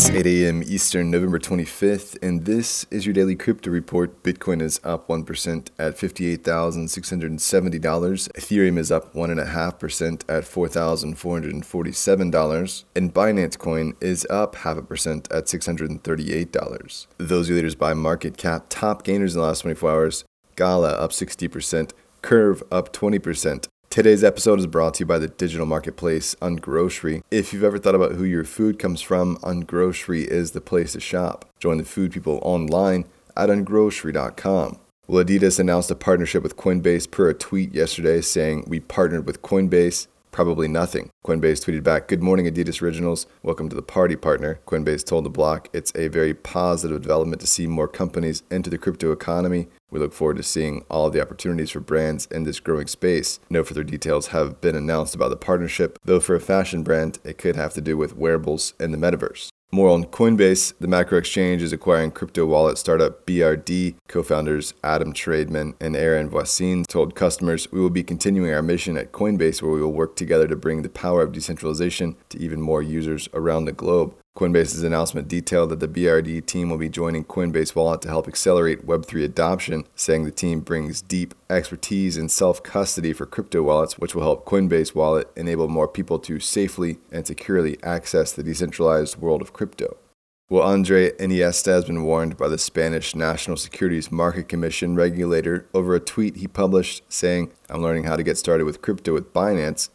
It's 0.00 0.10
8 0.10 0.28
a.m. 0.28 0.62
Eastern, 0.62 1.10
November 1.10 1.40
25th, 1.40 2.16
and 2.22 2.44
this 2.44 2.86
is 2.88 3.04
your 3.04 3.12
daily 3.12 3.34
crypto 3.34 3.72
report. 3.72 4.22
Bitcoin 4.22 4.62
is 4.62 4.78
up 4.84 5.08
1% 5.08 5.70
at 5.76 5.96
$58,670. 5.96 8.28
Ethereum 8.30 8.78
is 8.78 8.92
up 8.92 9.12
1.5% 9.12 10.22
at 10.28 10.44
$4,447. 10.44 12.84
And 12.94 13.12
Binance 13.12 13.58
Coin 13.58 13.94
is 14.00 14.24
up 14.30 14.54
half 14.54 14.76
a 14.76 14.82
percent 14.82 15.26
at 15.32 15.46
$638. 15.46 17.06
Those 17.18 17.50
are 17.50 17.54
leaders 17.54 17.74
by 17.74 17.92
market 17.92 18.36
cap. 18.36 18.66
Top 18.68 19.02
gainers 19.02 19.34
in 19.34 19.40
the 19.40 19.46
last 19.48 19.62
24 19.62 19.90
hours 19.90 20.24
Gala 20.54 20.92
up 20.92 21.10
60%, 21.10 21.90
Curve 22.22 22.62
up 22.70 22.92
20%, 22.92 23.66
Today's 23.90 24.22
episode 24.22 24.58
is 24.58 24.66
brought 24.66 24.94
to 24.94 25.00
you 25.00 25.06
by 25.06 25.18
the 25.18 25.28
digital 25.28 25.64
marketplace 25.64 26.34
Ungrocery. 26.42 27.22
If 27.30 27.54
you've 27.54 27.64
ever 27.64 27.78
thought 27.78 27.94
about 27.94 28.12
who 28.12 28.24
your 28.24 28.44
food 28.44 28.78
comes 28.78 29.00
from, 29.00 29.38
Ungrocery 29.38 30.26
is 30.26 30.50
the 30.50 30.60
place 30.60 30.92
to 30.92 31.00
shop. 31.00 31.46
Join 31.58 31.78
the 31.78 31.84
food 31.84 32.12
people 32.12 32.38
online 32.42 33.06
at 33.34 33.48
ungrocery.com. 33.48 34.78
Well, 35.06 35.24
Adidas 35.24 35.58
announced 35.58 35.90
a 35.90 35.94
partnership 35.94 36.42
with 36.42 36.58
Coinbase 36.58 37.10
per 37.10 37.30
a 37.30 37.34
tweet 37.34 37.74
yesterday 37.74 38.20
saying, 38.20 38.64
We 38.66 38.78
partnered 38.78 39.26
with 39.26 39.40
Coinbase 39.40 40.06
Probably 40.30 40.68
nothing. 40.68 41.10
Coinbase 41.24 41.64
tweeted 41.64 41.82
back, 41.82 42.08
Good 42.08 42.22
morning, 42.22 42.46
Adidas 42.46 42.80
Originals. 42.82 43.26
Welcome 43.42 43.68
to 43.68 43.76
the 43.76 43.82
party, 43.82 44.16
partner. 44.16 44.60
Coinbase 44.66 45.04
told 45.04 45.24
the 45.24 45.30
block 45.30 45.68
it's 45.72 45.92
a 45.94 46.08
very 46.08 46.34
positive 46.34 47.02
development 47.02 47.40
to 47.40 47.46
see 47.46 47.66
more 47.66 47.88
companies 47.88 48.42
enter 48.50 48.70
the 48.70 48.78
crypto 48.78 49.12
economy. 49.12 49.68
We 49.90 49.98
look 49.98 50.12
forward 50.12 50.36
to 50.36 50.42
seeing 50.42 50.84
all 50.90 51.10
the 51.10 51.22
opportunities 51.22 51.70
for 51.70 51.80
brands 51.80 52.26
in 52.26 52.44
this 52.44 52.60
growing 52.60 52.86
space. 52.86 53.40
No 53.48 53.64
further 53.64 53.84
details 53.84 54.28
have 54.28 54.60
been 54.60 54.76
announced 54.76 55.14
about 55.14 55.30
the 55.30 55.36
partnership, 55.36 55.98
though 56.04 56.20
for 56.20 56.34
a 56.34 56.40
fashion 56.40 56.82
brand, 56.82 57.18
it 57.24 57.38
could 57.38 57.56
have 57.56 57.72
to 57.74 57.80
do 57.80 57.96
with 57.96 58.16
wearables 58.16 58.74
in 58.78 58.92
the 58.92 58.98
metaverse. 58.98 59.48
More 59.70 59.90
on 59.90 60.04
Coinbase, 60.04 60.72
the 60.80 60.88
macro 60.88 61.18
exchange 61.18 61.62
is 61.62 61.74
acquiring 61.74 62.12
crypto 62.12 62.46
wallet 62.46 62.78
startup 62.78 63.26
BRD. 63.26 63.96
Co 64.08 64.22
founders 64.22 64.72
Adam 64.82 65.12
Traidman 65.12 65.74
and 65.78 65.94
Aaron 65.94 66.30
Voisine 66.30 66.86
told 66.86 67.14
customers, 67.14 67.70
We 67.70 67.78
will 67.78 67.90
be 67.90 68.02
continuing 68.02 68.50
our 68.54 68.62
mission 68.62 68.96
at 68.96 69.12
Coinbase 69.12 69.60
where 69.60 69.70
we 69.70 69.82
will 69.82 69.92
work 69.92 70.16
together 70.16 70.48
to 70.48 70.56
bring 70.56 70.80
the 70.80 70.88
power 70.88 71.20
of 71.20 71.32
decentralization 71.32 72.16
to 72.30 72.38
even 72.38 72.62
more 72.62 72.80
users 72.80 73.28
around 73.34 73.66
the 73.66 73.72
globe. 73.72 74.14
Coinbase's 74.38 74.84
announcement 74.84 75.26
detailed 75.26 75.70
that 75.70 75.80
the 75.80 75.88
BRD 75.88 76.46
team 76.46 76.70
will 76.70 76.78
be 76.78 76.88
joining 76.88 77.24
Coinbase 77.24 77.74
Wallet 77.74 78.00
to 78.02 78.08
help 78.08 78.28
accelerate 78.28 78.86
Web3 78.86 79.24
adoption, 79.24 79.82
saying 79.96 80.22
the 80.22 80.30
team 80.30 80.60
brings 80.60 81.02
deep 81.02 81.34
expertise 81.50 82.16
in 82.16 82.28
self 82.28 82.62
custody 82.62 83.12
for 83.12 83.26
crypto 83.26 83.64
wallets, 83.64 83.98
which 83.98 84.14
will 84.14 84.22
help 84.22 84.46
Coinbase 84.46 84.94
Wallet 84.94 85.28
enable 85.34 85.66
more 85.66 85.88
people 85.88 86.20
to 86.20 86.38
safely 86.38 86.98
and 87.10 87.26
securely 87.26 87.82
access 87.82 88.30
the 88.30 88.44
decentralized 88.44 89.16
world 89.16 89.42
of 89.42 89.52
crypto. 89.52 89.96
Well, 90.48 90.62
Andre 90.62 91.10
Iniesta 91.16 91.72
has 91.72 91.86
been 91.86 92.04
warned 92.04 92.36
by 92.36 92.46
the 92.46 92.58
Spanish 92.58 93.16
National 93.16 93.56
Securities 93.56 94.12
Market 94.12 94.48
Commission 94.48 94.94
regulator 94.94 95.66
over 95.74 95.96
a 95.96 96.00
tweet 96.00 96.36
he 96.36 96.46
published 96.46 97.02
saying, 97.08 97.50
I'm 97.68 97.82
learning 97.82 98.04
how 98.04 98.14
to 98.14 98.22
get 98.22 98.38
started 98.38 98.66
with 98.66 98.82
crypto 98.82 99.12
with 99.14 99.34
Binance 99.34 99.88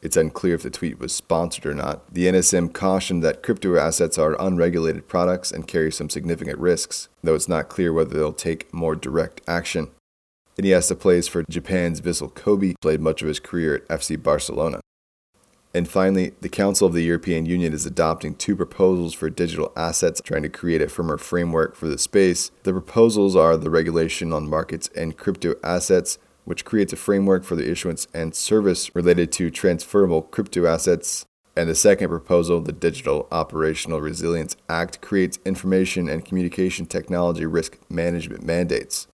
it's 0.00 0.16
unclear 0.16 0.54
if 0.54 0.62
the 0.62 0.70
tweet 0.70 0.98
was 0.98 1.12
sponsored 1.12 1.66
or 1.66 1.74
not. 1.74 2.12
The 2.12 2.26
NSM 2.26 2.72
cautioned 2.72 3.22
that 3.24 3.42
crypto 3.42 3.76
assets 3.76 4.18
are 4.18 4.40
unregulated 4.40 5.08
products 5.08 5.50
and 5.50 5.66
carry 5.66 5.90
some 5.90 6.08
significant 6.08 6.58
risks, 6.58 7.08
though 7.22 7.34
it's 7.34 7.48
not 7.48 7.68
clear 7.68 7.92
whether 7.92 8.14
they'll 8.14 8.32
take 8.32 8.72
more 8.72 8.94
direct 8.94 9.40
action. 9.48 9.90
Iniesta 10.58 10.98
plays 10.98 11.28
for 11.28 11.44
Japan's 11.48 12.00
Vissel 12.00 12.34
Kobe, 12.34 12.74
played 12.80 13.00
much 13.00 13.22
of 13.22 13.28
his 13.28 13.40
career 13.40 13.76
at 13.76 13.88
FC 13.88 14.20
Barcelona. 14.20 14.80
And 15.74 15.88
finally, 15.88 16.32
the 16.40 16.48
Council 16.48 16.88
of 16.88 16.94
the 16.94 17.04
European 17.04 17.44
Union 17.46 17.72
is 17.72 17.84
adopting 17.84 18.34
two 18.34 18.56
proposals 18.56 19.14
for 19.14 19.28
digital 19.28 19.72
assets, 19.76 20.20
trying 20.24 20.42
to 20.42 20.48
create 20.48 20.80
a 20.80 20.88
firmer 20.88 21.18
framework 21.18 21.76
for 21.76 21.88
the 21.88 21.98
space. 21.98 22.50
The 22.62 22.72
proposals 22.72 23.36
are 23.36 23.56
the 23.56 23.70
regulation 23.70 24.32
on 24.32 24.48
markets 24.48 24.88
and 24.96 25.16
crypto 25.16 25.54
assets, 25.62 26.18
which 26.48 26.64
creates 26.64 26.94
a 26.94 26.96
framework 26.96 27.44
for 27.44 27.56
the 27.56 27.70
issuance 27.70 28.08
and 28.14 28.34
service 28.34 28.94
related 28.96 29.30
to 29.30 29.50
transferable 29.50 30.22
crypto 30.22 30.66
assets. 30.66 31.26
And 31.54 31.68
the 31.68 31.74
second 31.74 32.08
proposal, 32.08 32.62
the 32.62 32.72
Digital 32.72 33.28
Operational 33.30 34.00
Resilience 34.00 34.56
Act, 34.66 35.02
creates 35.02 35.38
information 35.44 36.08
and 36.08 36.24
communication 36.24 36.86
technology 36.86 37.44
risk 37.44 37.76
management 37.90 38.44
mandates 38.44 39.08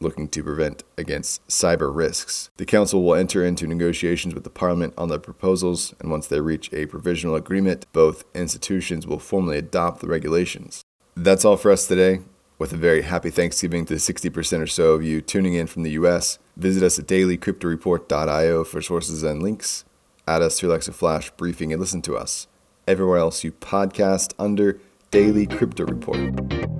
looking 0.00 0.26
to 0.26 0.42
prevent 0.42 0.82
against 0.98 1.46
cyber 1.46 1.94
risks. 1.94 2.50
The 2.56 2.64
Council 2.64 3.04
will 3.04 3.14
enter 3.14 3.44
into 3.44 3.66
negotiations 3.68 4.34
with 4.34 4.44
the 4.44 4.50
Parliament 4.50 4.94
on 4.98 5.10
the 5.10 5.20
proposals, 5.20 5.94
and 6.00 6.10
once 6.10 6.26
they 6.26 6.40
reach 6.40 6.72
a 6.72 6.86
provisional 6.86 7.36
agreement, 7.36 7.86
both 7.92 8.24
institutions 8.34 9.06
will 9.06 9.18
formally 9.20 9.58
adopt 9.58 10.00
the 10.00 10.08
regulations. 10.08 10.82
That's 11.14 11.44
all 11.44 11.56
for 11.56 11.70
us 11.70 11.86
today 11.86 12.22
with 12.60 12.74
a 12.74 12.76
very 12.76 13.02
happy 13.02 13.30
Thanksgiving 13.30 13.86
to 13.86 13.94
60% 13.94 14.60
or 14.60 14.66
so 14.66 14.92
of 14.92 15.02
you 15.02 15.22
tuning 15.22 15.54
in 15.54 15.66
from 15.66 15.82
the 15.82 15.92
US. 15.92 16.38
Visit 16.58 16.82
us 16.82 16.98
at 16.98 17.06
dailycryptoreport.io 17.06 18.64
for 18.64 18.82
sources 18.82 19.22
and 19.22 19.42
links. 19.42 19.86
Add 20.28 20.42
us 20.42 20.58
to 20.58 20.66
your 20.66 20.74
Alexa 20.74 20.92
Flash 20.92 21.30
briefing 21.30 21.72
and 21.72 21.80
listen 21.80 22.02
to 22.02 22.16
us 22.16 22.46
everywhere 22.86 23.18
else 23.18 23.44
you 23.44 23.52
podcast 23.52 24.34
under 24.38 24.78
Daily 25.10 25.46
Crypto 25.46 25.86
Report. 25.86 26.79